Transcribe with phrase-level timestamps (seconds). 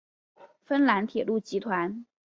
[0.65, 2.05] 芬兰铁路集团。